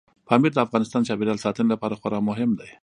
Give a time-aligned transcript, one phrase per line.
[0.27, 2.69] پامیر د افغانستان د چاپیریال ساتنې لپاره خورا مهم دی.